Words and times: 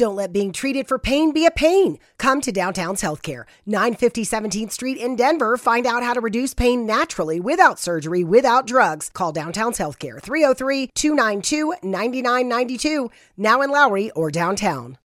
Don't 0.00 0.16
let 0.16 0.32
being 0.32 0.50
treated 0.50 0.88
for 0.88 0.98
pain 0.98 1.30
be 1.30 1.44
a 1.44 1.50
pain. 1.50 1.98
Come 2.16 2.40
to 2.40 2.50
Downtown's 2.50 3.02
Healthcare, 3.02 3.44
950 3.66 4.24
17th 4.24 4.72
Street 4.72 4.96
in 4.96 5.14
Denver. 5.14 5.58
Find 5.58 5.86
out 5.86 6.02
how 6.02 6.14
to 6.14 6.22
reduce 6.22 6.54
pain 6.54 6.86
naturally 6.86 7.38
without 7.38 7.78
surgery, 7.78 8.24
without 8.24 8.66
drugs. 8.66 9.10
Call 9.12 9.30
Downtown's 9.30 9.76
Healthcare, 9.76 10.18
303 10.18 10.86
292 10.94 11.74
9992, 11.82 13.10
now 13.36 13.60
in 13.60 13.70
Lowry 13.70 14.10
or 14.12 14.30
downtown. 14.30 14.96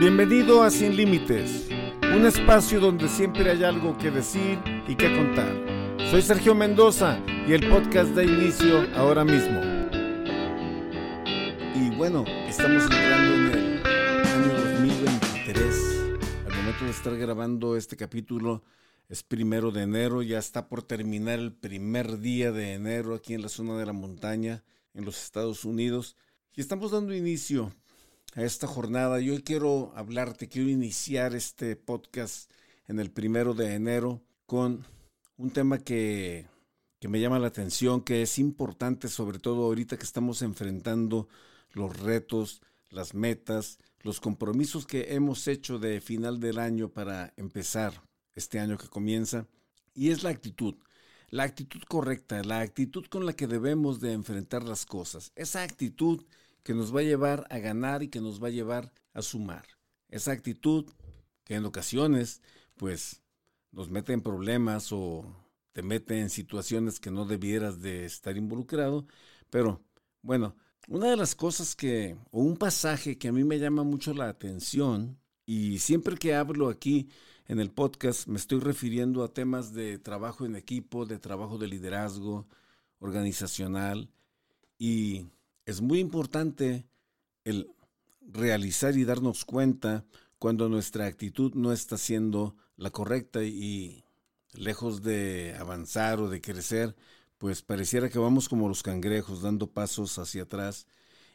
Bienvenido 0.00 0.64
a 0.64 0.70
Sin 0.72 0.96
Límites, 0.96 1.68
un 2.02 2.26
espacio 2.26 2.80
donde 2.80 3.08
siempre 3.08 3.48
hay 3.52 3.62
algo 3.62 3.96
que 3.96 4.10
decir 4.10 4.58
y 4.88 4.96
que 4.96 5.14
contar. 5.14 5.69
Soy 6.10 6.22
Sergio 6.22 6.56
Mendoza 6.56 7.22
y 7.46 7.52
el 7.52 7.70
podcast 7.70 8.10
da 8.16 8.24
inicio 8.24 8.80
ahora 8.96 9.24
mismo. 9.24 9.60
Y 11.72 11.94
bueno, 11.94 12.24
estamos 12.48 12.82
entrando 12.82 13.34
en 13.36 13.52
el 13.54 13.86
año 14.26 14.52
2023. 14.58 15.76
Al 16.48 16.56
momento 16.56 16.84
de 16.84 16.90
estar 16.90 17.16
grabando 17.16 17.76
este 17.76 17.96
capítulo 17.96 18.64
es 19.08 19.22
primero 19.22 19.70
de 19.70 19.82
enero, 19.82 20.22
ya 20.22 20.40
está 20.40 20.68
por 20.68 20.82
terminar 20.82 21.38
el 21.38 21.52
primer 21.52 22.18
día 22.18 22.50
de 22.50 22.74
enero 22.74 23.14
aquí 23.14 23.34
en 23.34 23.42
la 23.42 23.48
zona 23.48 23.78
de 23.78 23.86
la 23.86 23.92
montaña 23.92 24.64
en 24.94 25.04
los 25.04 25.22
Estados 25.22 25.64
Unidos. 25.64 26.16
Y 26.56 26.60
estamos 26.60 26.90
dando 26.90 27.14
inicio 27.14 27.72
a 28.34 28.42
esta 28.42 28.66
jornada. 28.66 29.20
Y 29.20 29.30
hoy 29.30 29.44
quiero 29.44 29.92
hablarte, 29.94 30.48
quiero 30.48 30.70
iniciar 30.70 31.36
este 31.36 31.76
podcast 31.76 32.50
en 32.88 32.98
el 32.98 33.12
primero 33.12 33.54
de 33.54 33.74
enero 33.76 34.20
con 34.46 34.84
un 35.40 35.50
tema 35.50 35.78
que, 35.78 36.46
que 36.98 37.08
me 37.08 37.18
llama 37.18 37.38
la 37.38 37.46
atención, 37.48 38.02
que 38.02 38.20
es 38.20 38.38
importante, 38.38 39.08
sobre 39.08 39.38
todo 39.38 39.64
ahorita 39.64 39.96
que 39.96 40.04
estamos 40.04 40.42
enfrentando 40.42 41.28
los 41.72 41.98
retos, 41.98 42.60
las 42.90 43.14
metas, 43.14 43.78
los 44.02 44.20
compromisos 44.20 44.86
que 44.86 45.14
hemos 45.14 45.48
hecho 45.48 45.78
de 45.78 46.02
final 46.02 46.40
del 46.40 46.58
año 46.58 46.90
para 46.90 47.32
empezar 47.38 48.02
este 48.34 48.60
año 48.60 48.76
que 48.76 48.88
comienza, 48.88 49.46
y 49.94 50.10
es 50.10 50.22
la 50.22 50.30
actitud. 50.30 50.74
La 51.30 51.44
actitud 51.44 51.80
correcta, 51.88 52.42
la 52.42 52.60
actitud 52.60 53.06
con 53.06 53.24
la 53.24 53.32
que 53.32 53.46
debemos 53.46 54.00
de 54.00 54.12
enfrentar 54.12 54.64
las 54.64 54.84
cosas. 54.84 55.32
Esa 55.36 55.62
actitud 55.62 56.24
que 56.62 56.74
nos 56.74 56.94
va 56.94 57.00
a 57.00 57.04
llevar 57.04 57.46
a 57.48 57.58
ganar 57.58 58.02
y 58.02 58.08
que 58.08 58.20
nos 58.20 58.42
va 58.42 58.48
a 58.48 58.50
llevar 58.50 58.92
a 59.14 59.22
sumar. 59.22 59.64
Esa 60.08 60.32
actitud 60.32 60.84
que 61.44 61.54
en 61.54 61.64
ocasiones, 61.64 62.42
pues, 62.76 63.19
nos 63.72 63.90
mete 63.90 64.12
en 64.12 64.22
problemas 64.22 64.92
o 64.92 65.24
te 65.72 65.82
mete 65.82 66.20
en 66.20 66.30
situaciones 66.30 66.98
que 67.00 67.10
no 67.10 67.24
debieras 67.24 67.80
de 67.80 68.04
estar 68.04 68.36
involucrado. 68.36 69.06
Pero, 69.50 69.80
bueno, 70.22 70.56
una 70.88 71.10
de 71.10 71.16
las 71.16 71.34
cosas 71.34 71.76
que, 71.76 72.16
o 72.30 72.42
un 72.42 72.56
pasaje 72.56 73.18
que 73.18 73.28
a 73.28 73.32
mí 73.32 73.44
me 73.44 73.58
llama 73.58 73.84
mucho 73.84 74.12
la 74.14 74.28
atención, 74.28 75.18
y 75.46 75.78
siempre 75.78 76.16
que 76.16 76.34
hablo 76.34 76.68
aquí 76.68 77.08
en 77.46 77.60
el 77.60 77.70
podcast 77.70 78.28
me 78.28 78.36
estoy 78.36 78.60
refiriendo 78.60 79.24
a 79.24 79.32
temas 79.32 79.72
de 79.72 79.98
trabajo 79.98 80.46
en 80.46 80.56
equipo, 80.56 81.06
de 81.06 81.18
trabajo 81.18 81.58
de 81.58 81.68
liderazgo 81.68 82.46
organizacional, 82.98 84.10
y 84.78 85.26
es 85.66 85.80
muy 85.80 85.98
importante 86.00 86.86
el 87.44 87.68
realizar 88.20 88.96
y 88.96 89.04
darnos 89.04 89.44
cuenta 89.44 90.04
cuando 90.40 90.70
nuestra 90.70 91.04
actitud 91.04 91.52
no 91.54 91.70
está 91.70 91.98
siendo 91.98 92.56
la 92.78 92.90
correcta 92.90 93.44
y 93.44 94.02
lejos 94.54 95.02
de 95.02 95.54
avanzar 95.60 96.18
o 96.18 96.30
de 96.30 96.40
crecer, 96.40 96.96
pues 97.36 97.60
pareciera 97.60 98.08
que 98.08 98.18
vamos 98.18 98.48
como 98.48 98.66
los 98.66 98.82
cangrejos, 98.82 99.42
dando 99.42 99.66
pasos 99.66 100.18
hacia 100.18 100.44
atrás. 100.44 100.86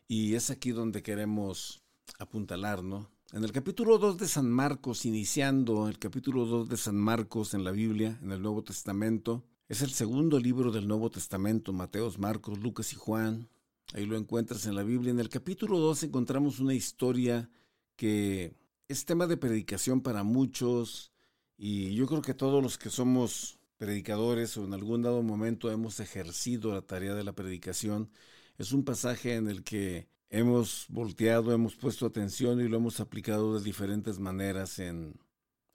Y 0.07 0.33
es 0.33 0.49
aquí 0.49 0.71
donde 0.71 1.03
queremos 1.03 1.83
apuntalar, 2.17 2.83
¿no? 2.83 3.07
En 3.31 3.43
el 3.43 3.51
capítulo 3.51 3.99
2 3.99 4.17
de 4.17 4.27
San 4.27 4.49
Marcos, 4.49 5.05
iniciando 5.05 5.87
el 5.87 5.99
capítulo 5.99 6.47
2 6.47 6.67
de 6.67 6.77
San 6.77 6.95
Marcos 6.95 7.53
en 7.53 7.63
la 7.63 7.71
Biblia, 7.71 8.17
en 8.23 8.31
el 8.31 8.41
Nuevo 8.41 8.63
Testamento, 8.63 9.43
es 9.69 9.83
el 9.83 9.91
segundo 9.91 10.39
libro 10.39 10.71
del 10.71 10.87
Nuevo 10.87 11.11
Testamento, 11.11 11.73
Mateos, 11.73 12.17
Marcos, 12.17 12.57
Lucas 12.57 12.91
y 12.93 12.95
Juan. 12.95 13.49
Ahí 13.93 14.07
lo 14.07 14.17
encuentras 14.17 14.65
en 14.65 14.73
la 14.73 14.81
Biblia. 14.81 15.11
En 15.11 15.19
el 15.19 15.29
capítulo 15.29 15.77
2 15.77 16.03
encontramos 16.03 16.59
una 16.59 16.73
historia 16.73 17.51
que 17.95 18.64
es 18.87 19.05
tema 19.05 19.27
de 19.27 19.37
predicación 19.37 20.01
para 20.01 20.23
muchos 20.23 21.11
y 21.57 21.95
yo 21.95 22.05
creo 22.07 22.21
que 22.21 22.33
todos 22.33 22.61
los 22.61 22.77
que 22.77 22.89
somos 22.89 23.57
predicadores 23.77 24.57
o 24.57 24.65
en 24.65 24.73
algún 24.73 25.01
dado 25.01 25.23
momento 25.23 25.71
hemos 25.71 25.99
ejercido 25.99 26.73
la 26.73 26.81
tarea 26.81 27.13
de 27.13 27.23
la 27.23 27.33
predicación, 27.33 28.09
es 28.57 28.71
un 28.71 28.85
pasaje 28.85 29.35
en 29.35 29.47
el 29.47 29.63
que 29.63 30.07
hemos 30.29 30.85
volteado, 30.89 31.51
hemos 31.51 31.75
puesto 31.75 32.05
atención 32.05 32.61
y 32.61 32.67
lo 32.67 32.77
hemos 32.77 32.99
aplicado 32.99 33.57
de 33.57 33.63
diferentes 33.63 34.19
maneras 34.19 34.79
en, 34.79 35.19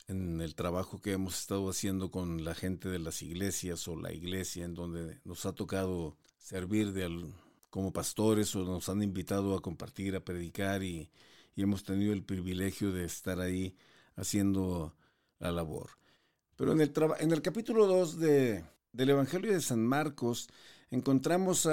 en 0.07 0.41
el 0.41 0.55
trabajo 0.55 1.01
que 1.01 1.13
hemos 1.13 1.39
estado 1.39 1.69
haciendo 1.69 2.11
con 2.11 2.45
la 2.45 2.55
gente 2.55 2.89
de 2.89 3.01
las 3.01 3.23
iglesias 3.23 3.87
o 3.89 3.97
la 3.97 4.13
iglesia 4.13 4.65
en 4.65 4.75
donde 4.75 5.21
nos 5.25 5.47
ha 5.47 5.53
tocado 5.53 6.17
servir 6.39 6.93
de, 6.93 7.33
como 7.71 7.93
pastores 7.93 8.55
o 8.57 8.65
nos 8.65 8.89
han 8.89 9.03
invitado 9.03 9.57
a 9.57 9.63
compartir, 9.63 10.17
a 10.17 10.25
predicar 10.25 10.83
y, 10.83 11.11
y 11.61 11.63
hemos 11.63 11.85
tenido 11.85 12.15
el 12.15 12.23
privilegio 12.23 12.91
de 12.91 13.05
estar 13.05 13.39
ahí 13.39 13.77
haciendo 14.17 14.97
la 15.39 15.53
labor. 15.53 15.91
Pero 16.57 16.73
en 16.73 16.81
el, 16.81 16.91
en 17.19 17.33
el 17.33 17.43
capítulo 17.43 17.87
2 17.87 18.19
de, 18.19 18.65
del 18.93 19.11
Evangelio 19.11 19.53
de 19.53 19.61
San 19.61 19.85
Marcos 19.85 20.49
encontramos, 20.91 21.69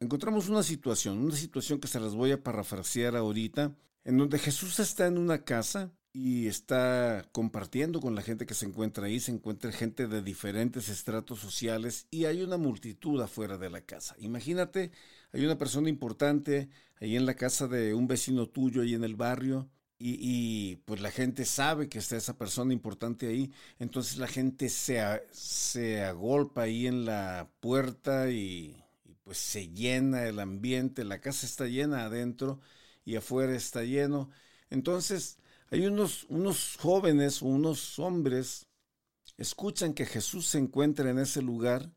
encontramos 0.00 0.48
una 0.48 0.62
situación, 0.62 1.18
una 1.18 1.36
situación 1.36 1.80
que 1.80 1.86
se 1.86 2.00
las 2.00 2.14
voy 2.14 2.32
a 2.32 2.42
parafrasear 2.42 3.14
ahorita, 3.14 3.76
en 4.04 4.16
donde 4.16 4.38
Jesús 4.38 4.78
está 4.78 5.06
en 5.06 5.18
una 5.18 5.44
casa 5.44 5.92
y 6.14 6.46
está 6.46 7.28
compartiendo 7.32 8.00
con 8.00 8.14
la 8.14 8.22
gente 8.22 8.46
que 8.46 8.54
se 8.54 8.64
encuentra 8.64 9.04
ahí, 9.04 9.20
se 9.20 9.32
encuentra 9.32 9.70
gente 9.70 10.06
de 10.06 10.22
diferentes 10.22 10.88
estratos 10.88 11.40
sociales 11.40 12.06
y 12.10 12.24
hay 12.24 12.40
una 12.40 12.56
multitud 12.56 13.20
afuera 13.20 13.58
de 13.58 13.68
la 13.68 13.82
casa. 13.82 14.16
Imagínate, 14.18 14.92
hay 15.32 15.44
una 15.44 15.58
persona 15.58 15.88
importante 15.88 16.68
ahí 17.00 17.16
en 17.16 17.26
la 17.26 17.34
casa 17.34 17.68
de 17.68 17.94
un 17.94 18.06
vecino 18.06 18.48
tuyo, 18.48 18.82
ahí 18.82 18.94
en 18.94 19.04
el 19.04 19.16
barrio, 19.16 19.70
y, 19.98 20.76
pues 20.84 21.00
la 21.00 21.10
gente 21.10 21.46
sabe 21.46 21.88
que 21.88 21.98
está 21.98 22.16
esa 22.16 22.36
persona 22.36 22.74
importante 22.74 23.28
ahí, 23.28 23.50
entonces 23.78 24.18
la 24.18 24.26
gente 24.26 24.68
se, 24.68 25.00
agolpa 26.02 26.62
ahí 26.62 26.86
en 26.86 27.06
la 27.06 27.50
puerta 27.60 28.30
y, 28.30 28.76
y, 29.04 29.14
pues 29.24 29.38
se 29.38 29.68
llena 29.68 30.24
el 30.24 30.38
ambiente, 30.38 31.04
la 31.04 31.20
casa 31.20 31.46
está 31.46 31.66
llena 31.66 32.04
adentro 32.04 32.60
y 33.06 33.16
afuera 33.16 33.54
está 33.54 33.84
lleno. 33.84 34.30
Entonces 34.70 35.38
hay 35.70 35.86
unos, 35.86 36.24
unos 36.28 36.76
jóvenes 36.78 37.42
unos 37.42 37.98
hombres, 37.98 38.68
escuchan 39.36 39.94
que 39.94 40.06
Jesús 40.06 40.46
se 40.46 40.58
encuentra 40.58 41.10
en 41.10 41.18
ese 41.18 41.42
lugar 41.42 41.90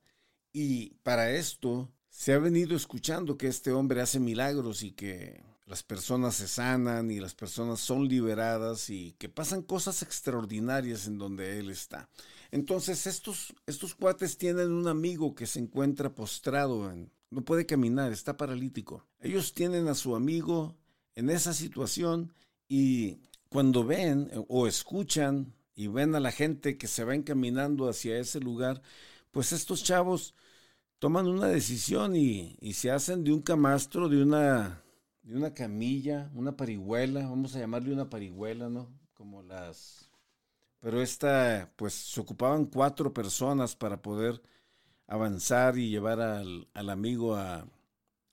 y 0.54 0.92
para 1.04 1.32
esto 1.32 1.92
se 2.20 2.34
ha 2.34 2.38
venido 2.38 2.76
escuchando 2.76 3.38
que 3.38 3.48
este 3.48 3.72
hombre 3.72 4.02
hace 4.02 4.20
milagros 4.20 4.84
y 4.84 4.92
que 4.92 5.42
las 5.66 5.84
personas 5.84 6.36
se 6.36 6.50
sanan 6.50 7.10
y 7.12 7.22
las 7.22 7.34
personas 7.34 7.80
son 7.80 8.10
liberadas 8.10 8.90
y 8.90 9.16
que 9.18 9.30
pasan 9.30 9.62
cosas 9.62 10.02
extraordinarias 10.02 11.08
en 11.08 11.18
donde 11.18 11.60
él 11.60 11.70
está. 11.70 12.10
Entonces 12.52 13.08
estos, 13.08 13.54
estos 13.68 13.96
cuates 13.96 14.38
tienen 14.38 14.74
un 14.74 14.90
amigo 14.90 15.34
que 15.34 15.48
se 15.48 15.60
encuentra 15.60 16.14
postrado, 16.14 16.92
en, 16.92 17.10
no 17.30 17.46
puede 17.46 17.66
caminar, 17.66 18.12
está 18.12 18.36
paralítico. 18.36 19.06
Ellos 19.22 19.54
tienen 19.54 19.88
a 19.88 19.96
su 19.96 20.14
amigo 20.14 20.76
en 21.16 21.30
esa 21.30 21.54
situación 21.54 22.34
y 22.68 23.22
cuando 23.48 23.86
ven 23.86 24.30
eh, 24.34 24.44
o 24.50 24.68
escuchan 24.68 25.54
y 25.74 25.88
ven 25.88 26.16
a 26.16 26.20
la 26.20 26.34
gente 26.34 26.78
que 26.78 26.88
se 26.88 27.06
va 27.06 27.16
encaminando 27.16 27.88
hacia 27.88 28.20
ese 28.20 28.42
lugar, 28.42 28.82
pues 29.32 29.54
estos 29.54 29.86
chavos 29.86 30.36
toman 31.00 31.28
una 31.28 31.48
decisión 31.48 32.16
y, 32.16 32.58
y 32.62 32.74
se 32.74 32.92
hacen 32.92 33.24
de 33.24 33.34
un 33.34 33.42
camastro, 33.42 34.10
de 34.10 34.22
una 34.22 34.84
de 35.30 35.36
una 35.36 35.54
camilla, 35.54 36.32
una 36.34 36.58
parihuela, 36.58 37.28
vamos 37.28 37.56
a 37.56 37.60
llamarle 37.60 37.94
una 37.94 38.10
parihuela, 38.10 38.68
¿no? 38.68 38.90
Como 39.14 39.44
las... 39.44 40.10
Pero 40.80 41.04
esta, 41.04 41.72
pues 41.76 41.94
se 41.94 42.20
ocupaban 42.20 42.66
cuatro 42.66 43.14
personas 43.14 43.76
para 43.76 44.02
poder 44.02 44.42
avanzar 45.06 45.78
y 45.78 45.90
llevar 45.92 46.20
al, 46.20 46.68
al 46.74 46.90
amigo 46.90 47.36
a, 47.36 47.68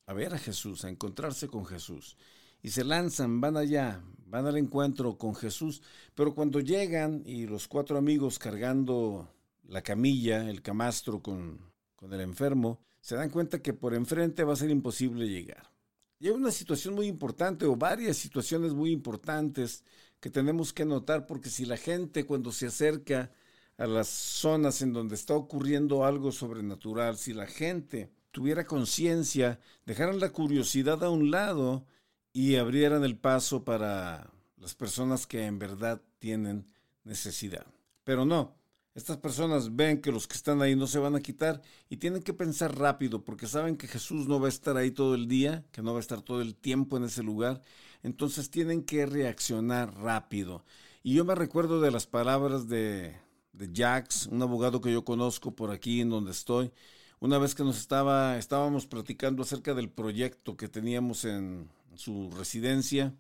a 0.07 0.13
ver 0.15 0.33
a 0.33 0.39
Jesús, 0.39 0.85
a 0.85 0.89
encontrarse 0.89 1.49
con 1.49 1.67
Jesús. 1.67 2.17
Y 2.63 2.71
se 2.71 2.83
lanzan, 2.83 3.43
van 3.43 3.59
allá, 3.59 4.03
van 4.25 4.47
al 4.47 4.57
encuentro 4.57 5.19
con 5.19 5.35
Jesús. 5.35 5.83
Pero 6.15 6.35
cuando 6.35 6.61
llegan 6.61 7.23
y 7.27 7.47
los 7.47 7.69
cuatro 7.69 7.99
amigos 7.99 8.39
cargando 8.39 9.29
la 9.65 9.83
camilla, 9.83 10.49
el 10.49 10.63
camastro 10.63 11.21
con, 11.21 11.61
con 12.07 12.15
el 12.15 12.21
enfermo, 12.21 12.81
se 13.01 13.17
dan 13.17 13.31
cuenta 13.31 13.61
que 13.61 13.73
por 13.73 13.95
enfrente 13.95 14.45
va 14.45 14.53
a 14.53 14.57
ser 14.57 14.71
imposible 14.71 15.29
llegar. 15.29 15.71
Y 16.19 16.29
hay 16.29 16.35
una 16.35 16.53
situación 16.53 16.95
muy 16.95 17.07
importante 17.07 17.67
o 17.67 17.77
varias 17.77 18.17
situaciones 18.17 18.73
muy 18.73 18.91
importantes 18.93 19.85
que 20.21 20.31
tenemos 20.31 20.73
que 20.73 20.85
notar 20.85 21.27
porque 21.27 21.51
si 21.51 21.67
la 21.67 21.77
gente 21.77 22.25
cuando 22.25 22.53
se 22.53 22.67
acerca 22.67 23.33
a 23.77 23.87
las 23.87 24.09
zonas 24.09 24.81
en 24.83 24.93
donde 24.93 25.17
está 25.17 25.35
ocurriendo 25.35 26.05
algo 26.05 26.33
sobrenatural, 26.33 27.19
si 27.19 27.35
la 27.35 27.47
gente 27.47 28.11
tuviera 28.31 28.67
conciencia, 28.67 29.61
dejaran 29.85 30.21
la 30.21 30.31
curiosidad 30.31 31.03
a 31.05 31.11
un 31.11 31.31
lado 31.31 31.85
y 32.33 32.57
abrieran 32.57 33.05
el 33.05 33.19
paso 33.19 33.65
para 33.65 34.31
las 34.57 34.75
personas 34.75 35.27
que 35.27 35.45
en 35.45 35.59
verdad 35.59 36.01
tienen 36.19 36.67
necesidad. 37.05 37.67
Pero 38.05 38.25
no, 38.25 38.55
estas 38.97 39.19
personas 39.19 39.77
ven 39.77 40.01
que 40.01 40.11
los 40.11 40.27
que 40.27 40.37
están 40.37 40.63
ahí 40.63 40.75
no 40.75 40.87
se 40.87 40.99
van 40.99 41.15
a 41.15 41.21
quitar 41.21 41.61
y 41.91 41.99
tienen 41.99 42.23
que 42.23 42.33
pensar 42.33 42.79
rápido 42.79 43.23
porque 43.23 43.47
saben 43.47 43.77
que 43.77 43.87
Jesús 43.87 44.27
no 44.27 44.41
va 44.41 44.47
a 44.47 44.49
estar 44.49 44.79
ahí 44.79 44.91
todo 44.91 45.15
el 45.15 45.29
día, 45.29 45.67
que 45.71 45.83
no 45.83 45.93
va 45.93 45.99
a 45.99 46.01
estar 46.01 46.23
todo 46.23 46.41
el 46.41 46.55
tiempo 46.55 46.97
en 46.97 47.05
ese 47.05 47.23
lugar. 47.23 47.63
Entonces 48.03 48.51
tienen 48.51 48.83
que 48.83 49.05
reaccionar 49.05 49.95
rápido. 49.99 50.65
Y 51.03 51.13
yo 51.13 51.27
me 51.27 51.35
recuerdo 51.35 51.83
de 51.83 51.91
las 51.91 52.07
palabras 52.07 52.69
de, 52.69 53.15
de 53.53 53.71
Jax, 53.75 54.29
un 54.29 54.41
abogado 54.41 54.81
que 54.81 54.91
yo 54.91 55.05
conozco 55.05 55.55
por 55.55 55.73
aquí 55.73 56.01
en 56.01 56.09
donde 56.09 56.31
estoy. 56.31 56.73
Una 57.21 57.37
vez 57.37 57.55
que 57.55 57.65
nos 57.65 57.79
estaba, 57.79 58.39
estábamos 58.39 58.87
platicando 58.87 59.43
acerca 59.43 59.75
del 59.75 59.91
proyecto 59.91 60.57
que 60.57 60.69
teníamos 60.69 61.27
en 61.27 61.69
su 61.97 62.31
residencia 62.31 63.15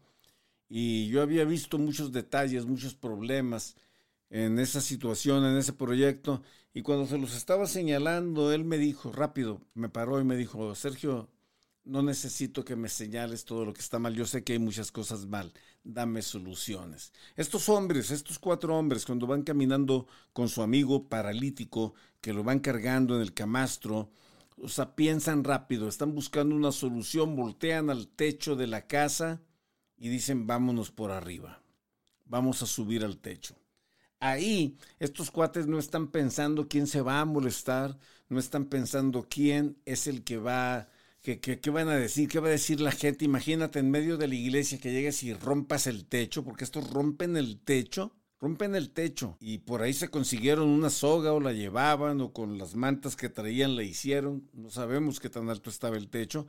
y 0.70 1.08
yo 1.08 1.20
había 1.20 1.44
visto 1.44 1.76
muchos 1.78 2.12
detalles, 2.12 2.64
muchos 2.64 2.94
problemas 2.94 3.76
en 4.30 4.58
esa 4.58 4.80
situación, 4.80 5.44
en 5.44 5.56
ese 5.56 5.72
proyecto. 5.72 6.42
Y 6.74 6.82
cuando 6.82 7.06
se 7.06 7.18
los 7.18 7.34
estaba 7.34 7.66
señalando, 7.66 8.52
él 8.52 8.64
me 8.64 8.78
dijo, 8.78 9.12
rápido, 9.12 9.62
me 9.74 9.88
paró 9.88 10.20
y 10.20 10.24
me 10.24 10.36
dijo, 10.36 10.74
Sergio, 10.74 11.30
no 11.84 12.02
necesito 12.02 12.64
que 12.64 12.76
me 12.76 12.88
señales 12.88 13.44
todo 13.44 13.64
lo 13.64 13.72
que 13.72 13.80
está 13.80 13.98
mal. 13.98 14.14
Yo 14.14 14.26
sé 14.26 14.44
que 14.44 14.54
hay 14.54 14.58
muchas 14.58 14.90
cosas 14.92 15.26
mal. 15.26 15.52
Dame 15.84 16.20
soluciones. 16.20 17.12
Estos 17.36 17.68
hombres, 17.68 18.10
estos 18.10 18.38
cuatro 18.38 18.76
hombres, 18.76 19.06
cuando 19.06 19.26
van 19.26 19.42
caminando 19.42 20.06
con 20.32 20.48
su 20.48 20.62
amigo 20.62 21.08
paralítico, 21.08 21.94
que 22.20 22.32
lo 22.32 22.42
van 22.42 22.58
cargando 22.58 23.14
en 23.16 23.22
el 23.22 23.32
camastro, 23.32 24.10
o 24.58 24.68
sea, 24.68 24.96
piensan 24.96 25.44
rápido, 25.44 25.88
están 25.88 26.14
buscando 26.14 26.56
una 26.56 26.72
solución, 26.72 27.36
voltean 27.36 27.88
al 27.90 28.08
techo 28.08 28.56
de 28.56 28.66
la 28.66 28.86
casa 28.86 29.40
y 29.96 30.08
dicen, 30.08 30.46
vámonos 30.46 30.90
por 30.90 31.12
arriba. 31.12 31.62
Vamos 32.24 32.62
a 32.62 32.66
subir 32.66 33.04
al 33.04 33.18
techo. 33.18 33.54
Ahí 34.20 34.76
estos 34.98 35.30
cuates 35.30 35.66
no 35.66 35.78
están 35.78 36.10
pensando 36.10 36.68
quién 36.68 36.86
se 36.86 37.02
va 37.02 37.20
a 37.20 37.24
molestar, 37.24 37.98
no 38.28 38.38
están 38.38 38.66
pensando 38.66 39.26
quién 39.28 39.76
es 39.84 40.06
el 40.06 40.24
que 40.24 40.38
va, 40.38 40.88
que, 41.22 41.40
qué 41.40 41.70
van 41.70 41.88
a 41.88 41.96
decir, 41.96 42.28
qué 42.28 42.40
va 42.40 42.48
a 42.48 42.50
decir 42.50 42.80
la 42.80 42.92
gente. 42.92 43.24
Imagínate 43.24 43.78
en 43.78 43.90
medio 43.90 44.16
de 44.16 44.28
la 44.28 44.34
iglesia 44.34 44.78
que 44.80 44.92
llegues 44.92 45.22
y 45.22 45.34
rompas 45.34 45.86
el 45.86 46.06
techo, 46.06 46.44
porque 46.44 46.64
estos 46.64 46.90
rompen 46.90 47.36
el 47.36 47.60
techo, 47.60 48.14
rompen 48.40 48.74
el 48.74 48.90
techo 48.90 49.36
y 49.40 49.58
por 49.58 49.82
ahí 49.82 49.92
se 49.92 50.08
consiguieron 50.10 50.68
una 50.68 50.90
soga 50.90 51.32
o 51.32 51.40
la 51.40 51.52
llevaban 51.52 52.20
o 52.20 52.32
con 52.32 52.58
las 52.58 52.74
mantas 52.74 53.16
que 53.16 53.28
traían 53.28 53.76
la 53.76 53.82
hicieron. 53.82 54.48
No 54.54 54.70
sabemos 54.70 55.20
qué 55.20 55.28
tan 55.28 55.50
alto 55.50 55.68
estaba 55.70 55.96
el 55.96 56.08
techo, 56.08 56.46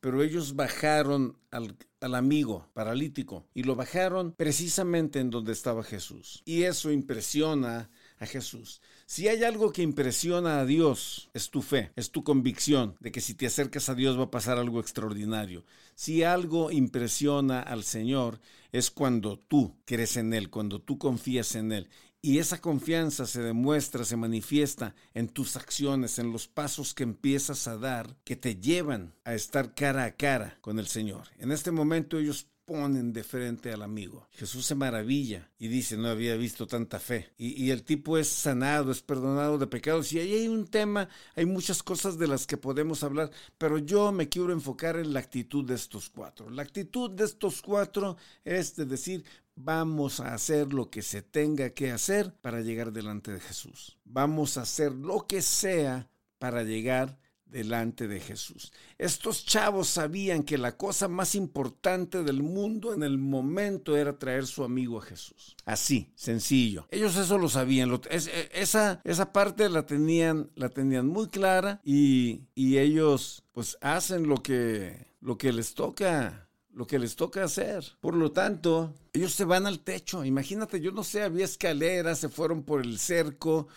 pero 0.00 0.22
ellos 0.22 0.54
bajaron 0.54 1.36
al, 1.50 1.76
amigo 2.00 2.68
paralítico 2.74 3.46
y 3.54 3.64
lo 3.64 3.74
bajaron 3.74 4.32
precisamente 4.32 5.18
en 5.18 5.30
donde 5.30 5.52
estaba 5.52 5.82
Jesús. 5.82 6.42
Y 6.44 6.62
eso 6.62 6.92
impresiona 6.92 7.90
a 8.18 8.26
Jesús. 8.26 8.80
Si 9.06 9.26
hay 9.26 9.42
algo 9.42 9.72
que 9.72 9.82
impresiona 9.82 10.60
a 10.60 10.66
Dios, 10.66 11.30
es 11.34 11.50
tu 11.50 11.62
fe, 11.62 11.90
es 11.96 12.10
tu 12.10 12.22
convicción 12.22 12.96
de 13.00 13.10
que 13.10 13.20
si 13.20 13.34
te 13.34 13.46
acercas 13.46 13.88
a 13.88 13.94
Dios 13.94 14.18
va 14.18 14.24
a 14.24 14.30
pasar 14.30 14.58
algo 14.58 14.80
extraordinario. 14.80 15.64
Si 15.94 16.22
algo 16.22 16.70
impresiona 16.70 17.60
al 17.60 17.82
Señor, 17.82 18.40
es 18.70 18.90
cuando 18.90 19.38
tú 19.38 19.74
crees 19.84 20.16
en 20.16 20.34
Él, 20.34 20.50
cuando 20.50 20.80
tú 20.80 20.98
confías 20.98 21.54
en 21.54 21.72
Él. 21.72 21.88
Y 22.20 22.38
esa 22.38 22.60
confianza 22.60 23.26
se 23.26 23.42
demuestra, 23.42 24.04
se 24.04 24.16
manifiesta 24.16 24.94
en 25.14 25.28
tus 25.28 25.56
acciones, 25.56 26.18
en 26.18 26.32
los 26.32 26.48
pasos 26.48 26.92
que 26.92 27.04
empiezas 27.04 27.68
a 27.68 27.78
dar 27.78 28.16
que 28.24 28.34
te 28.34 28.56
llevan 28.56 29.14
a 29.24 29.34
estar 29.34 29.74
cara 29.74 30.04
a 30.04 30.16
cara 30.16 30.58
con 30.60 30.80
el 30.80 30.88
Señor. 30.88 31.28
En 31.38 31.52
este 31.52 31.70
momento 31.70 32.18
ellos 32.18 32.48
ponen 32.68 33.14
de 33.14 33.24
frente 33.24 33.72
al 33.72 33.80
amigo. 33.80 34.28
Jesús 34.32 34.66
se 34.66 34.74
maravilla 34.74 35.50
y 35.58 35.68
dice, 35.68 35.96
no 35.96 36.08
había 36.08 36.36
visto 36.36 36.66
tanta 36.66 37.00
fe. 37.00 37.32
Y, 37.38 37.70
el 37.70 37.82
tipo 37.82 38.18
es 38.18 38.28
sanado, 38.28 38.92
es 38.92 39.00
perdonado 39.00 39.56
de 39.56 39.66
pecados. 39.66 40.12
Y 40.12 40.18
ahí 40.18 40.34
hay 40.34 40.48
un 40.48 40.66
tema, 40.66 41.08
hay 41.34 41.46
muchas 41.46 41.82
cosas 41.82 42.18
de 42.18 42.26
las 42.26 42.46
que 42.46 42.58
podemos 42.58 43.02
hablar, 43.02 43.30
pero 43.56 43.78
yo 43.78 44.12
me 44.12 44.28
quiero 44.28 44.52
enfocar 44.52 44.96
en 44.96 45.14
la 45.14 45.20
actitud 45.20 45.64
de 45.64 45.76
estos 45.76 46.10
cuatro. 46.10 46.50
La 46.50 46.60
actitud 46.60 47.10
de 47.10 47.24
estos 47.24 47.62
cuatro 47.62 48.18
es 48.44 48.76
de 48.76 48.84
decir, 48.84 49.24
vamos 49.58 50.20
a 50.20 50.34
hacer 50.34 50.72
lo 50.72 50.88
que 50.90 51.02
se 51.02 51.22
tenga 51.22 51.70
que 51.70 51.90
hacer 51.90 52.32
para 52.40 52.60
llegar 52.60 52.92
delante 52.92 53.32
de 53.32 53.40
Jesús. 53.40 53.98
Vamos 54.04 54.56
a 54.56 54.62
hacer 54.62 54.92
lo 54.92 55.26
que 55.26 55.42
sea 55.42 56.08
para 56.38 56.62
llegar 56.62 57.18
delante 57.44 58.06
de 58.06 58.20
Jesús. 58.20 58.72
Estos 58.98 59.44
chavos 59.44 59.88
sabían 59.88 60.42
que 60.42 60.58
la 60.58 60.76
cosa 60.76 61.08
más 61.08 61.34
importante 61.34 62.22
del 62.22 62.42
mundo 62.42 62.92
en 62.94 63.02
el 63.02 63.18
momento 63.18 63.96
era 63.96 64.18
traer 64.18 64.46
su 64.46 64.64
amigo 64.64 64.98
a 64.98 65.02
Jesús. 65.02 65.56
Así, 65.64 66.12
sencillo. 66.14 66.86
Ellos 66.90 67.16
eso 67.16 67.38
lo 67.38 67.48
sabían. 67.48 67.90
E, 68.10 68.50
esa, 68.52 69.00
esa 69.02 69.32
parte 69.32 69.68
la 69.70 69.86
tenían, 69.86 70.50
la 70.54 70.68
tenían 70.68 71.06
muy 71.06 71.28
clara 71.28 71.80
y, 71.84 72.42
y 72.54 72.78
ellos 72.78 73.44
pues 73.52 73.78
hacen 73.80 74.28
lo 74.28 74.36
que, 74.36 75.06
lo 75.20 75.38
que 75.38 75.52
les 75.52 75.74
toca 75.74 76.47
lo 76.72 76.86
que 76.86 76.98
les 76.98 77.16
toca 77.16 77.44
hacer. 77.44 77.84
Por 78.00 78.14
lo 78.14 78.32
tanto, 78.32 78.94
ellos 79.12 79.32
se 79.32 79.44
van 79.44 79.66
al 79.66 79.80
techo. 79.80 80.24
Imagínate, 80.24 80.80
yo 80.80 80.92
no 80.92 81.04
sé, 81.04 81.22
había 81.22 81.44
escaleras, 81.44 82.18
se 82.18 82.28
fueron 82.28 82.62
por 82.62 82.80
el 82.80 82.98
cerco, 82.98 83.68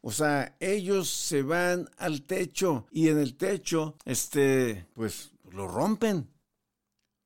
o 0.00 0.12
sea, 0.12 0.56
ellos 0.60 1.08
se 1.08 1.42
van 1.42 1.88
al 1.96 2.22
techo 2.22 2.86
y 2.90 3.08
en 3.08 3.18
el 3.18 3.36
techo, 3.36 3.96
este, 4.04 4.86
pues 4.94 5.32
lo 5.50 5.68
rompen. 5.68 6.28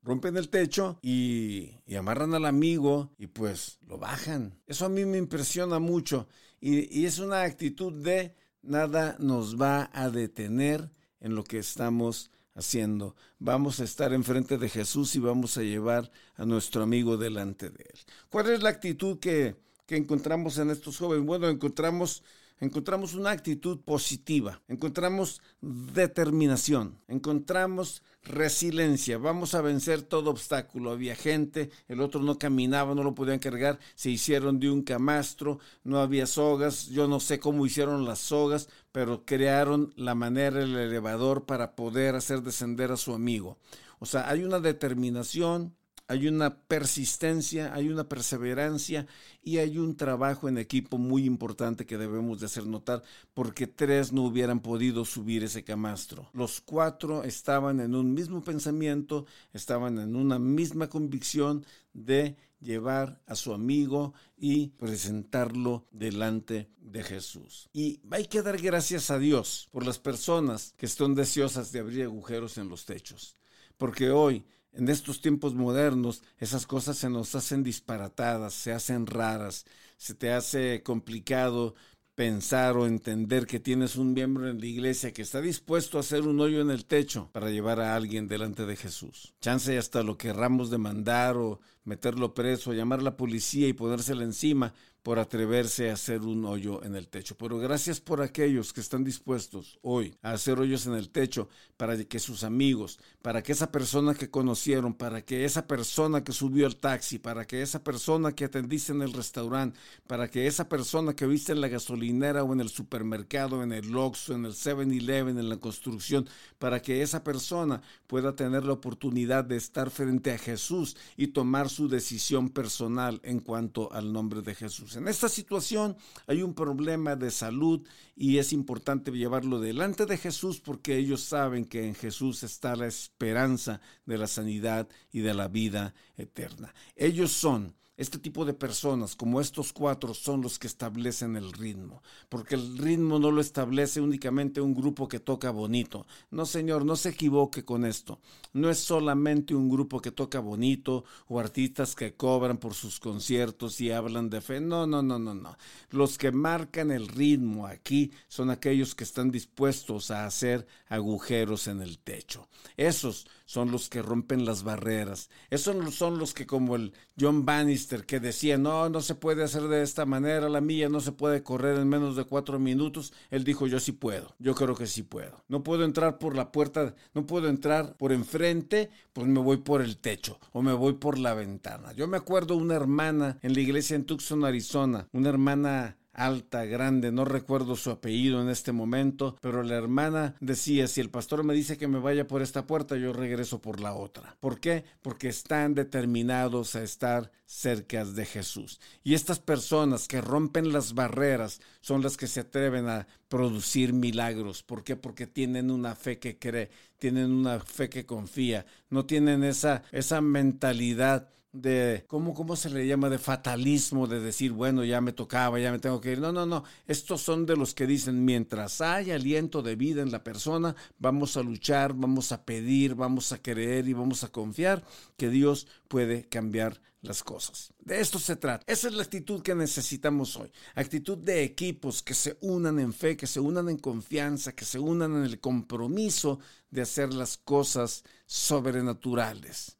Rompen 0.02 0.36
el 0.36 0.48
techo 0.48 0.98
y, 1.00 1.70
amarran 1.96 2.34
al 2.34 2.46
amigo 2.46 3.12
y 3.18 3.28
pues 3.28 3.78
lo 3.86 3.98
bajan. 3.98 4.58
Eso 4.66 4.86
a 4.86 4.88
mí 4.88 5.04
me 5.04 5.18
impresiona 5.18 5.78
mucho 5.78 6.26
y, 6.60 6.98
y 6.98 7.06
es 7.06 7.20
una 7.20 7.42
actitud 7.42 7.92
de 8.02 8.34
nada 8.62 9.16
nos 9.20 9.60
va 9.60 9.90
a 9.92 10.10
detener 10.10 10.90
en 11.20 11.34
lo 11.36 11.44
que 11.44 11.58
estamos 11.58 12.32
haciendo. 12.54 13.16
Vamos 13.38 13.81
a 13.81 13.84
estar 13.84 14.12
enfrente 14.12 14.58
de 14.58 14.69
Jesús 14.69 15.14
y 15.14 15.19
vamos 15.19 15.56
a 15.56 15.62
llevar 15.62 16.10
a 16.37 16.44
nuestro 16.44 16.82
amigo 16.82 17.16
delante 17.16 17.70
de 17.70 17.84
él. 17.84 18.00
¿Cuál 18.28 18.50
es 18.50 18.62
la 18.62 18.70
actitud 18.70 19.19
que, 19.19 19.56
que 19.87 19.96
encontramos 19.96 20.58
en 20.58 20.70
estos 20.70 20.99
jóvenes? 20.99 21.26
Bueno, 21.26 21.49
encontramos 21.49 22.22
encontramos 22.62 23.14
una 23.14 23.32
actitud 23.32 23.81
positiva, 23.81 24.62
encontramos 24.69 25.43
determinación, 25.61 26.97
encontramos 27.09 28.05
resiliencia, 28.23 29.19
vamos 29.19 29.57
a 29.57 29.62
vencer 29.62 30.02
todo 30.02 30.31
obstáculo. 30.31 30.92
Había 30.92 31.16
gente, 31.16 31.71
el 31.88 32.00
otro 32.00 32.23
no 32.23 32.38
caminaba, 32.38 32.95
no 32.95 33.02
lo 33.02 33.16
podían 33.16 33.40
cargar, 33.40 33.81
se 33.97 34.11
hicieron 34.11 34.61
de 34.61 34.71
un 34.71 34.83
camastro, 34.83 35.59
no 35.83 35.99
había 35.99 36.26
sogas, 36.26 36.87
yo 36.87 37.09
no 37.09 37.19
sé 37.19 37.40
cómo 37.40 37.66
hicieron 37.66 38.04
las 38.04 38.21
sogas, 38.21 38.69
pero 38.92 39.25
crearon 39.25 39.92
la 39.97 40.14
manera, 40.14 40.62
el 40.62 40.76
elevador 40.76 41.47
para 41.47 41.75
poder 41.75 42.14
hacer 42.14 42.42
descender 42.42 42.92
a 42.92 42.97
su 42.97 43.12
amigo. 43.12 43.59
O 43.99 44.07
sea, 44.07 44.31
hay 44.31 44.45
una 44.45 44.61
determinación, 44.61 45.75
hay 46.09 46.28
una 46.28 46.59
persistencia, 46.59 47.75
hay 47.75 47.88
una 47.88 48.09
perseverancia 48.09 49.06
y 49.42 49.59
hay 49.59 49.78
un 49.78 49.97
trabajo 49.97 50.49
en 50.49 50.59
equipo 50.59 50.99
muy 50.99 51.25
importante 51.25 51.87
que 51.87 51.99
debemos 51.99 52.40
de 52.40 52.47
hacer 52.47 52.66
notar 52.66 53.02
porque 53.35 53.66
tres 53.66 54.12
no 54.12 54.25
hubieran 54.25 54.61
podido 54.61 55.04
subir 55.04 55.44
ese 55.44 55.64
camastro. 55.64 56.28
Los 56.32 56.61
cuatro 56.61 57.25
estaban 57.25 57.80
en 57.80 57.94
un 57.94 58.12
mismo 58.14 58.42
pensamiento, 58.42 59.26
estaban 59.52 59.99
en 59.99 60.16
una 60.16 60.38
misma 60.38 60.88
convicción 60.88 61.64
de 61.92 62.37
llevar 62.61 63.21
a 63.26 63.35
su 63.35 63.52
amigo 63.52 64.14
y 64.37 64.68
presentarlo 64.68 65.87
delante 65.90 66.71
de 66.78 67.02
Jesús. 67.02 67.68
Y 67.73 68.00
hay 68.11 68.26
que 68.26 68.42
dar 68.42 68.61
gracias 68.61 69.11
a 69.11 69.18
Dios 69.18 69.68
por 69.73 69.85
las 69.85 69.99
personas 69.99 70.75
que 70.76 70.87
están 70.87 71.14
deseosas 71.14 71.73
de 71.73 71.80
abrir 71.80 72.04
agujeros 72.04 72.59
en 72.59 72.68
los 72.68 72.85
techos, 72.87 73.37
porque 73.76 74.11
hoy 74.11 74.44
en 74.73 74.88
estos 74.88 75.21
tiempos 75.21 75.55
modernos 75.55 76.23
esas 76.38 76.67
cosas 76.67 76.97
se 76.99 77.11
nos 77.11 77.35
hacen 77.35 77.62
disparatadas, 77.62 78.55
se 78.55 78.73
hacen 78.73 79.07
raras, 79.07 79.64
se 79.97 80.14
te 80.14 80.33
hace 80.33 80.83
complicado 80.83 81.75
pensar 82.14 82.76
o 82.76 82.87
entender 82.87 83.47
que 83.47 83.61
tienes 83.61 83.97
un 83.97 84.12
miembro 84.12 84.49
en 84.49 84.61
la 84.61 84.67
iglesia 84.67 85.12
que 85.12 85.23
está 85.23 85.41
dispuesto 85.41 85.97
a 85.97 86.00
hacer 86.00 86.23
un 86.23 86.41
hoyo 86.41 86.61
en 86.61 86.71
el 86.71 86.85
techo 86.85 87.31
para 87.33 87.50
llevar 87.50 87.81
a 87.81 87.95
alguien 87.97 88.29
delante 88.29 88.67
de 88.67 88.76
Jesús. 88.76 89.35
Chance 89.41 89.79
hasta 89.79 90.02
lo 90.02 90.19
querramos 90.19 90.71
demandar 90.71 91.37
o 91.37 91.61
meterlo 91.84 92.34
preso, 92.34 92.72
llamar 92.72 93.00
a 93.00 93.02
la 93.02 93.16
policía 93.16 93.68
y 93.68 93.72
ponérsela 93.72 94.24
encima, 94.24 94.74
por 95.02 95.18
atreverse 95.18 95.90
a 95.90 95.94
hacer 95.94 96.20
un 96.20 96.44
hoyo 96.44 96.82
en 96.84 96.94
el 96.94 97.08
techo. 97.08 97.36
Pero 97.36 97.58
gracias 97.58 98.00
por 98.00 98.22
aquellos 98.22 98.72
que 98.72 98.80
están 98.80 99.02
dispuestos 99.02 99.78
hoy 99.82 100.14
a 100.22 100.32
hacer 100.32 100.60
hoyos 100.60 100.86
en 100.86 100.94
el 100.94 101.10
techo 101.10 101.48
para 101.76 101.96
que 102.04 102.20
sus 102.20 102.44
amigos, 102.44 103.00
para 103.20 103.42
que 103.42 103.50
esa 103.50 103.72
persona 103.72 104.14
que 104.14 104.30
conocieron, 104.30 104.94
para 104.94 105.22
que 105.24 105.44
esa 105.44 105.66
persona 105.66 106.22
que 106.22 106.32
subió 106.32 106.66
al 106.66 106.76
taxi, 106.76 107.18
para 107.18 107.44
que 107.46 107.62
esa 107.62 107.82
persona 107.82 108.32
que 108.32 108.44
atendiste 108.44 108.92
en 108.92 109.02
el 109.02 109.12
restaurante, 109.12 109.78
para 110.06 110.28
que 110.28 110.46
esa 110.46 110.68
persona 110.68 111.14
que 111.14 111.26
viste 111.26 111.50
en 111.50 111.60
la 111.60 111.68
gasolinera 111.68 112.44
o 112.44 112.52
en 112.52 112.60
el 112.60 112.68
supermercado, 112.68 113.64
en 113.64 113.72
el 113.72 113.96
Oxxo, 113.96 114.34
en 114.34 114.44
el 114.44 114.52
7-Eleven, 114.52 115.36
en 115.36 115.48
la 115.48 115.56
construcción, 115.56 116.28
para 116.60 116.80
que 116.80 117.02
esa 117.02 117.24
persona 117.24 117.82
pueda 118.06 118.36
tener 118.36 118.64
la 118.64 118.74
oportunidad 118.74 119.44
de 119.44 119.56
estar 119.56 119.90
frente 119.90 120.30
a 120.30 120.38
Jesús 120.38 120.96
y 121.16 121.28
tomar 121.28 121.68
su 121.73 121.88
decisión 121.88 122.50
personal 122.50 123.21
en 123.25 123.41
cuanto 123.41 123.93
al 123.93 124.12
nombre 124.12 124.43
de 124.43 124.55
Jesús. 124.55 124.97
En 124.97 125.09
esta 125.09 125.29
situación 125.29 125.97
hay 126.26 126.43
un 126.43 126.55
problema 126.55 127.17
de 127.17 127.31
salud 127.31 127.87
y 128.14 128.38
es 128.38 128.52
importante 128.52 129.11
llevarlo 129.11 129.59
delante 129.59 130.07
de 130.07 130.19
Jesús 130.19 130.61
porque 130.61 130.97
ellos 130.97 131.23
saben 131.23 131.64
que 131.64 131.87
en 131.87 131.95
Jesús 131.95 132.43
está 132.43 132.76
la 132.76 132.87
esperanza 132.87 133.81
de 134.07 134.19
la 134.19 134.26
sanidad 134.26 134.88
y 135.11 135.21
de 135.21 135.35
la 135.35 135.49
vida 135.49 135.95
eterna. 136.17 136.75
Ellos 136.95 137.33
son 137.33 137.75
este 138.02 138.18
tipo 138.18 138.44
de 138.44 138.52
personas, 138.52 139.16
como 139.16 139.40
estos 139.40 139.73
cuatro, 139.73 140.12
son 140.12 140.42
los 140.42 140.59
que 140.59 140.66
establecen 140.66 141.37
el 141.37 141.52
ritmo, 141.52 142.02
porque 142.28 142.56
el 142.56 142.76
ritmo 142.76 143.18
no 143.18 143.30
lo 143.30 143.40
establece 143.40 144.00
únicamente 144.00 144.61
un 144.61 144.75
grupo 144.75 145.09
que 145.09 145.21
toca 145.21 145.50
bonito. 145.50 146.06
No, 146.30 146.44
señor, 146.44 146.85
no 146.85 146.97
se 146.97 147.11
equivoque 147.11 147.64
con 147.64 147.85
esto. 147.85 148.21
No 148.52 148.71
es 148.71 148.78
solamente 148.78 149.54
un 149.54 149.71
grupo 149.71 150.00
que 150.00 150.11
toca 150.11 150.40
bonito 150.40 151.04
o 151.28 151.38
artistas 151.38 151.94
que 151.94 152.14
cobran 152.14 152.59
por 152.59 152.75
sus 152.75 153.00
conciertos 153.00 153.80
y 153.80 153.90
hablan 153.90 154.28
de 154.28 154.40
fe. 154.40 154.61
No, 154.61 154.87
no, 154.87 155.02
no, 155.02 155.18
no, 155.18 155.35
no. 155.35 155.56
Los 155.90 156.18
que 156.18 156.32
marcan 156.32 156.90
el 156.90 157.09
ritmo 157.09 157.66
aquí 157.66 158.11
son 158.28 158.50
aquellos 158.50 158.94
que 158.94 159.04
están 159.04 159.30
dispuestos 159.30 160.11
a 160.11 160.26
hacer 160.26 160.66
agujeros 160.88 161.68
en 161.68 161.80
el 161.80 161.99
techo. 161.99 162.49
Esos 162.76 163.26
son 163.52 163.71
los 163.71 163.90
que 163.90 164.00
rompen 164.00 164.47
las 164.47 164.62
barreras. 164.62 165.28
Esos 165.50 165.94
son 165.94 166.18
los 166.18 166.32
que 166.32 166.47
como 166.47 166.75
el 166.75 166.94
John 167.21 167.44
Bannister 167.44 168.06
que 168.06 168.18
decía, 168.18 168.56
no, 168.56 168.88
no 168.88 169.02
se 169.02 169.14
puede 169.14 169.44
hacer 169.44 169.64
de 169.64 169.82
esta 169.82 170.06
manera, 170.06 170.49
la 170.49 170.62
milla 170.62 170.88
no 170.88 171.00
se 171.00 171.12
puede 171.12 171.42
correr 171.42 171.78
en 171.78 171.87
menos 171.87 172.16
de 172.16 172.25
cuatro 172.25 172.59
minutos. 172.59 173.12
Él 173.30 173.44
dijo, 173.44 173.66
yo 173.66 173.78
sí 173.78 173.92
puedo, 173.92 174.35
yo 174.38 174.54
creo 174.54 174.75
que 174.75 174.87
sí 174.87 175.02
puedo. 175.02 175.44
No 175.49 175.62
puedo 175.62 175.85
entrar 175.85 176.16
por 176.16 176.35
la 176.35 176.50
puerta, 176.50 176.94
no 177.12 177.26
puedo 177.26 177.50
entrar 177.50 177.94
por 177.99 178.12
enfrente, 178.12 178.88
pues 179.12 179.26
me 179.26 179.38
voy 179.38 179.59
por 179.59 179.82
el 179.82 179.99
techo 179.99 180.40
o 180.52 180.62
me 180.62 180.73
voy 180.73 180.94
por 180.94 181.18
la 181.18 181.35
ventana. 181.35 181.92
Yo 181.92 182.09
me 182.09 182.16
acuerdo 182.16 182.56
una 182.56 182.75
hermana 182.75 183.38
en 183.42 183.52
la 183.52 183.61
iglesia 183.61 183.97
en 183.97 184.06
Tucson, 184.06 184.47
Arizona, 184.47 185.09
una 185.12 185.28
hermana 185.28 185.99
alta, 186.12 186.64
grande, 186.64 187.12
no 187.12 187.25
recuerdo 187.25 187.76
su 187.76 187.90
apellido 187.90 188.42
en 188.42 188.49
este 188.49 188.73
momento, 188.73 189.37
pero 189.40 189.62
la 189.62 189.75
hermana 189.75 190.35
decía, 190.40 190.87
si 190.87 191.00
el 191.00 191.11
pastor 191.11 191.45
me 191.45 191.54
dice 191.54 191.78
que 191.78 191.88
me 191.88 191.99
vaya 191.99 192.26
por 192.26 192.42
esta 192.42 192.66
puerta, 192.66 192.97
yo 192.97 193.12
regreso 193.12 193.61
por 193.61 193.81
la 193.81 193.95
otra. 193.95 194.37
¿Por 194.40 194.61
qué? 194.61 194.85
Porque 195.02 195.28
están 195.28 195.75
determinados 195.75 196.76
a 196.76 196.83
estar 196.83 197.33
cerca 197.52 198.02
de 198.06 198.25
Jesús. 198.25 198.80
Y 199.04 199.12
estas 199.12 199.38
personas 199.38 200.09
que 200.09 200.23
rompen 200.23 200.73
las 200.73 200.94
barreras 200.94 201.61
son 201.82 202.02
las 202.02 202.16
que 202.16 202.26
se 202.26 202.40
atreven 202.40 202.88
a 202.88 203.06
producir 203.28 203.92
milagros. 203.92 204.62
¿Por 204.62 204.82
qué? 204.82 204.97
Porque 204.97 205.26
tienen 205.26 205.71
una 205.71 205.94
fe 205.94 206.18
que 206.18 206.38
cree, 206.38 206.71
tienen 206.99 207.30
una 207.30 207.61
fe 207.61 207.90
que 207.90 208.06
confía, 208.06 208.64
no 208.88 209.04
tienen 209.04 209.44
esa, 209.44 209.82
esa 209.92 210.23
mentalidad 210.23 211.28
de, 211.52 212.06
¿cómo, 212.09 212.32
¿cómo 212.32 212.56
se 212.56 212.71
le 212.71 212.87
llama? 212.87 213.11
De 213.11 213.18
fatalismo, 213.18 214.06
de 214.06 214.21
decir, 214.21 214.52
bueno, 214.52 214.82
ya 214.82 215.02
me 215.02 215.12
tocaba, 215.12 215.61
ya 215.61 215.71
me 215.73 215.78
tengo 215.78 216.00
que 216.00 216.12
ir. 216.12 216.21
No, 216.21 216.32
no, 216.32 216.47
no. 216.47 216.64
Estos 216.87 217.21
son 217.21 217.44
de 217.44 217.56
los 217.56 217.75
que 217.75 217.87
dicen, 217.87 218.25
mientras 218.25 218.80
hay 218.80 219.11
aliento 219.11 219.61
de 219.61 219.76
vida 219.76 220.00
en 220.00 220.11
la 220.11 220.25
persona, 220.25 220.75
vamos 220.99 221.37
a 221.37 221.42
luchar, 221.42 221.92
vamos 221.92 222.32
a 222.32 222.47
pedir, 222.47 222.94
vamos 222.94 223.30
a 223.32 223.42
creer 223.42 223.88
y 223.88 223.92
vamos 223.92 224.25
a 224.25 224.28
confiar 224.28 224.82
que 225.18 225.28
Dios 225.28 225.66
puede 225.88 226.25
cambiar 226.25 226.80
las 227.02 227.23
cosas. 227.23 227.73
De 227.78 228.00
esto 228.00 228.18
se 228.18 228.37
trata. 228.37 228.64
Esa 228.66 228.88
es 228.88 228.94
la 228.94 229.02
actitud 229.02 229.42
que 229.42 229.54
necesitamos 229.54 230.37
hoy. 230.37 230.50
Actitud 230.75 231.18
de 231.18 231.42
equipos 231.42 232.02
que 232.02 232.14
se 232.14 232.38
unan 232.40 232.78
en 232.78 232.92
fe, 232.92 233.16
que 233.16 233.26
se 233.26 233.40
unan 233.40 233.68
en 233.68 233.78
confianza, 233.78 234.52
que 234.52 234.64
se 234.64 234.78
unan 234.78 235.16
en 235.16 235.25
el 235.25 235.40
compromiso 235.40 236.38
de 236.71 236.82
hacer 236.82 237.12
las 237.12 237.37
cosas 237.37 238.04
sobrenaturales. 238.26 239.76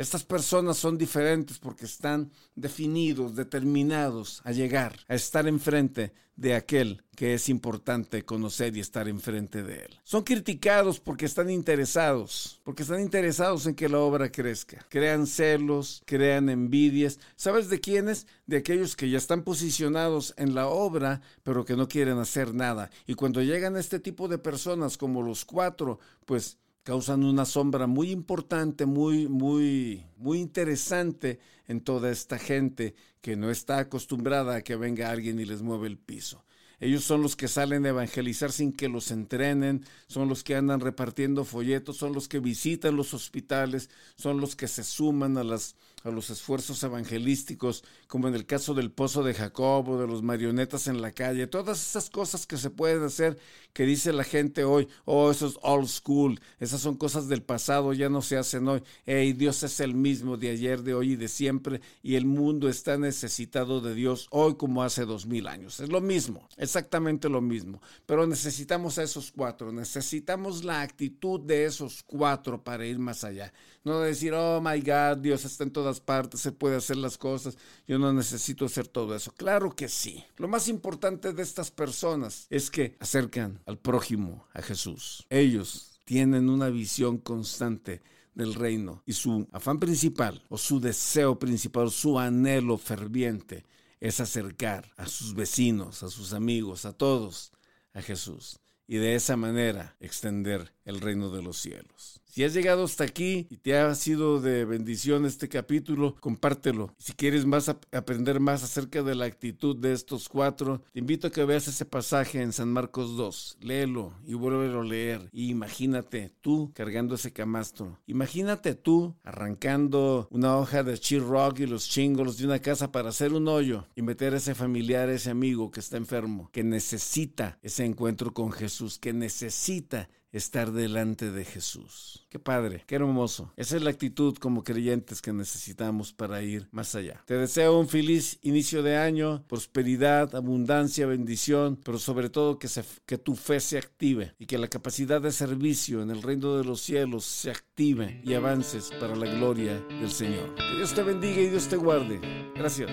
Estas 0.00 0.24
personas 0.24 0.78
son 0.78 0.96
diferentes 0.96 1.58
porque 1.58 1.84
están 1.84 2.32
definidos, 2.54 3.36
determinados 3.36 4.40
a 4.44 4.52
llegar, 4.52 4.98
a 5.08 5.14
estar 5.14 5.46
enfrente 5.46 6.14
de 6.36 6.54
aquel 6.54 7.04
que 7.14 7.34
es 7.34 7.50
importante 7.50 8.24
conocer 8.24 8.74
y 8.74 8.80
estar 8.80 9.08
enfrente 9.08 9.62
de 9.62 9.84
él. 9.84 10.00
Son 10.02 10.22
criticados 10.22 11.00
porque 11.00 11.26
están 11.26 11.50
interesados, 11.50 12.62
porque 12.64 12.82
están 12.82 13.02
interesados 13.02 13.66
en 13.66 13.74
que 13.74 13.90
la 13.90 13.98
obra 13.98 14.32
crezca. 14.32 14.86
Crean 14.88 15.26
celos, 15.26 16.02
crean 16.06 16.48
envidias. 16.48 17.18
¿Sabes 17.36 17.68
de 17.68 17.78
quiénes? 17.78 18.26
De 18.46 18.56
aquellos 18.56 18.96
que 18.96 19.10
ya 19.10 19.18
están 19.18 19.42
posicionados 19.42 20.32
en 20.38 20.54
la 20.54 20.68
obra, 20.68 21.20
pero 21.42 21.66
que 21.66 21.76
no 21.76 21.88
quieren 21.88 22.16
hacer 22.16 22.54
nada. 22.54 22.90
Y 23.06 23.16
cuando 23.16 23.42
llegan 23.42 23.76
este 23.76 24.00
tipo 24.00 24.28
de 24.28 24.38
personas 24.38 24.96
como 24.96 25.20
los 25.20 25.44
cuatro, 25.44 25.98
pues 26.24 26.56
causan 26.82 27.24
una 27.24 27.44
sombra 27.44 27.86
muy 27.86 28.10
importante, 28.10 28.86
muy, 28.86 29.28
muy, 29.28 30.06
muy 30.16 30.40
interesante 30.40 31.38
en 31.66 31.80
toda 31.80 32.10
esta 32.10 32.38
gente 32.38 32.94
que 33.20 33.36
no 33.36 33.50
está 33.50 33.78
acostumbrada 33.78 34.56
a 34.56 34.62
que 34.62 34.76
venga 34.76 35.10
alguien 35.10 35.38
y 35.40 35.44
les 35.44 35.62
mueva 35.62 35.86
el 35.86 35.98
piso. 35.98 36.44
Ellos 36.80 37.04
son 37.04 37.20
los 37.20 37.36
que 37.36 37.46
salen 37.46 37.84
a 37.84 37.90
evangelizar 37.90 38.50
sin 38.52 38.72
que 38.72 38.88
los 38.88 39.10
entrenen, 39.10 39.84
son 40.06 40.30
los 40.30 40.42
que 40.42 40.56
andan 40.56 40.80
repartiendo 40.80 41.44
folletos, 41.44 41.98
son 41.98 42.14
los 42.14 42.26
que 42.26 42.40
visitan 42.40 42.96
los 42.96 43.12
hospitales, 43.12 43.90
son 44.16 44.40
los 44.40 44.56
que 44.56 44.66
se 44.66 44.82
suman 44.82 45.36
a, 45.36 45.44
las, 45.44 45.76
a 46.02 46.10
los 46.10 46.30
esfuerzos 46.30 46.82
evangelísticos, 46.82 47.84
como 48.06 48.28
en 48.28 48.34
el 48.34 48.46
caso 48.46 48.74
del 48.74 48.90
pozo 48.90 49.22
de 49.22 49.34
Jacob 49.34 49.88
o 49.88 50.00
de 50.00 50.06
los 50.06 50.22
marionetas 50.22 50.86
en 50.86 51.02
la 51.02 51.12
calle, 51.12 51.46
todas 51.46 51.80
esas 51.80 52.10
cosas 52.10 52.46
que 52.46 52.56
se 52.56 52.70
pueden 52.70 53.02
hacer 53.02 53.38
que 53.72 53.84
dice 53.84 54.12
la 54.12 54.24
gente 54.24 54.64
hoy, 54.64 54.88
oh, 55.04 55.30
eso 55.30 55.46
es 55.46 55.58
old 55.62 55.88
school, 55.88 56.40
esas 56.58 56.80
son 56.80 56.96
cosas 56.96 57.28
del 57.28 57.42
pasado, 57.42 57.92
ya 57.92 58.08
no 58.08 58.22
se 58.22 58.36
hacen 58.36 58.66
hoy. 58.66 58.82
Hey, 59.04 59.32
Dios 59.32 59.62
es 59.62 59.80
el 59.80 59.94
mismo 59.94 60.36
de 60.36 60.50
ayer, 60.50 60.82
de 60.82 60.94
hoy 60.94 61.12
y 61.12 61.16
de 61.16 61.28
siempre, 61.28 61.80
y 62.02 62.16
el 62.16 62.26
mundo 62.26 62.68
está 62.68 62.98
necesitado 62.98 63.80
de 63.80 63.94
Dios 63.94 64.26
hoy 64.30 64.56
como 64.56 64.82
hace 64.82 65.04
dos 65.04 65.26
mil 65.26 65.46
años. 65.46 65.80
Es 65.80 65.88
lo 65.88 66.00
mismo 66.00 66.48
exactamente 66.56 67.28
lo 67.28 67.40
mismo, 67.40 67.80
pero 68.06 68.26
necesitamos 68.26 68.98
a 68.98 69.02
esos 69.02 69.32
cuatro, 69.32 69.72
necesitamos 69.72 70.64
la 70.64 70.82
actitud 70.82 71.40
de 71.40 71.64
esos 71.64 72.02
cuatro 72.02 72.62
para 72.62 72.86
ir 72.86 72.98
más 72.98 73.24
allá. 73.24 73.52
No 73.82 74.00
decir, 74.00 74.34
oh 74.34 74.60
my 74.60 74.80
God, 74.80 75.18
Dios 75.18 75.44
está 75.44 75.64
en 75.64 75.70
todas 75.70 76.00
partes, 76.00 76.40
se 76.40 76.52
puede 76.52 76.76
hacer 76.76 76.98
las 76.98 77.16
cosas, 77.16 77.56
yo 77.86 77.98
no 77.98 78.12
necesito 78.12 78.66
hacer 78.66 78.86
todo 78.86 79.14
eso. 79.14 79.32
Claro 79.32 79.74
que 79.74 79.88
sí. 79.88 80.22
Lo 80.36 80.48
más 80.48 80.68
importante 80.68 81.32
de 81.32 81.42
estas 81.42 81.70
personas 81.70 82.46
es 82.50 82.70
que 82.70 82.96
acercan 83.00 83.60
al 83.66 83.78
prójimo 83.78 84.46
a 84.52 84.60
Jesús. 84.60 85.26
Ellos 85.30 85.98
tienen 86.04 86.50
una 86.50 86.68
visión 86.68 87.18
constante 87.18 88.02
del 88.34 88.54
reino 88.54 89.02
y 89.06 89.14
su 89.14 89.48
afán 89.52 89.78
principal 89.78 90.44
o 90.48 90.58
su 90.58 90.78
deseo 90.80 91.38
principal, 91.38 91.90
su 91.90 92.18
anhelo 92.18 92.76
ferviente 92.78 93.64
es 93.98 94.20
acercar 94.20 94.92
a 94.96 95.06
sus 95.06 95.34
vecinos, 95.34 96.02
a 96.02 96.10
sus 96.10 96.32
amigos, 96.32 96.84
a 96.84 96.92
todos 96.92 97.52
a 97.92 98.02
Jesús 98.02 98.60
y 98.90 98.96
de 98.96 99.14
esa 99.14 99.36
manera 99.36 99.96
extender 100.00 100.74
el 100.84 101.00
reino 101.00 101.30
de 101.30 101.42
los 101.42 101.58
cielos. 101.58 102.20
Si 102.30 102.44
has 102.44 102.54
llegado 102.54 102.84
hasta 102.84 103.02
aquí 103.02 103.48
y 103.50 103.56
te 103.56 103.76
ha 103.76 103.92
sido 103.96 104.40
de 104.40 104.64
bendición 104.64 105.26
este 105.26 105.48
capítulo, 105.48 106.14
compártelo. 106.20 106.94
Si 106.96 107.12
quieres 107.12 107.44
más 107.44 107.68
aprender 107.68 108.38
más 108.38 108.62
acerca 108.62 109.02
de 109.02 109.16
la 109.16 109.24
actitud 109.24 109.76
de 109.76 109.92
estos 109.92 110.28
cuatro, 110.28 110.80
te 110.92 111.00
invito 111.00 111.26
a 111.26 111.32
que 111.32 111.44
veas 111.44 111.66
ese 111.66 111.84
pasaje 111.84 112.40
en 112.40 112.52
San 112.52 112.72
Marcos 112.72 113.16
2. 113.16 113.58
Léelo 113.62 114.14
y 114.24 114.34
vuélvelo 114.34 114.82
a 114.82 114.84
leer. 114.84 115.28
Y 115.32 115.50
imagínate 115.50 116.32
tú 116.40 116.70
cargando 116.72 117.16
ese 117.16 117.32
camastro. 117.32 117.98
Imagínate 118.06 118.76
tú 118.76 119.16
arrancando 119.24 120.28
una 120.30 120.56
hoja 120.56 120.84
de 120.84 121.00
rock 121.18 121.60
y 121.60 121.66
los 121.66 121.88
chingos 121.88 122.38
de 122.38 122.46
una 122.46 122.60
casa 122.60 122.92
para 122.92 123.08
hacer 123.08 123.32
un 123.32 123.48
hoyo 123.48 123.88
y 123.96 124.02
meter 124.02 124.34
a 124.34 124.36
ese 124.36 124.54
familiar, 124.54 125.08
ese 125.08 125.30
amigo 125.30 125.72
que 125.72 125.80
está 125.80 125.96
enfermo, 125.96 126.48
que 126.52 126.62
necesita 126.62 127.58
ese 127.60 127.84
encuentro 127.84 128.32
con 128.32 128.52
Jesús, 128.52 129.00
que 129.00 129.12
necesita 129.12 130.08
estar 130.32 130.72
delante 130.72 131.30
de 131.30 131.44
Jesús. 131.44 132.26
Qué 132.28 132.38
padre, 132.38 132.84
qué 132.86 132.96
hermoso. 132.96 133.52
Esa 133.56 133.76
es 133.76 133.82
la 133.82 133.90
actitud 133.90 134.36
como 134.36 134.62
creyentes 134.62 135.20
que 135.20 135.32
necesitamos 135.32 136.12
para 136.12 136.42
ir 136.42 136.68
más 136.70 136.94
allá. 136.94 137.22
Te 137.26 137.34
deseo 137.34 137.78
un 137.78 137.88
feliz 137.88 138.38
inicio 138.42 138.82
de 138.82 138.96
año, 138.96 139.44
prosperidad, 139.48 140.34
abundancia, 140.34 141.06
bendición, 141.06 141.78
pero 141.84 141.98
sobre 141.98 142.30
todo 142.30 142.58
que, 142.58 143.18
tu 143.18 143.34
fe 143.34 143.60
se 143.60 143.78
active 143.78 144.34
y 144.38 144.46
que 144.46 144.58
la 144.58 144.68
capacidad 144.68 145.20
de 145.20 145.32
servicio 145.32 146.02
en 146.02 146.10
el 146.10 146.22
reino 146.22 146.56
de 146.56 146.64
los 146.64 146.80
cielos 146.80 147.24
se 147.24 147.50
active 147.50 148.20
y 148.24 148.34
avances 148.34 148.90
para 149.00 149.16
la 149.16 149.26
gloria 149.26 149.80
del 149.88 150.10
Señor. 150.10 150.54
Que 150.54 150.76
Dios 150.76 150.94
te 150.94 151.02
bendiga 151.02 151.40
y 151.40 151.48
Dios 151.48 151.68
te 151.68 151.76
guarde. 151.76 152.20
Gracias. 152.54 152.90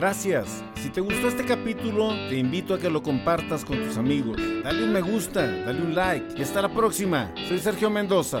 Gracias. 0.00 0.64
Si 0.76 0.88
te 0.88 1.02
gustó 1.02 1.28
este 1.28 1.44
capítulo, 1.44 2.08
te 2.30 2.38
invito 2.38 2.72
a 2.72 2.78
que 2.78 2.88
lo 2.88 3.02
compartas 3.02 3.66
con 3.66 3.84
tus 3.84 3.98
amigos. 3.98 4.38
Dale 4.64 4.84
un 4.84 4.94
me 4.94 5.02
gusta, 5.02 5.46
dale 5.46 5.82
un 5.82 5.94
like 5.94 6.38
y 6.38 6.42
hasta 6.42 6.62
la 6.62 6.70
próxima. 6.70 7.30
Soy 7.46 7.58
Sergio 7.58 7.90
Mendoza. 7.90 8.40